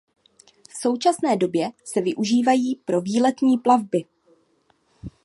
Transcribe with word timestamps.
V 0.69 0.73
současné 0.81 1.37
době 1.37 1.69
se 1.85 2.01
využívají 2.01 2.75
pro 2.75 3.01
výletní 3.01 3.57
plavby. 3.57 4.05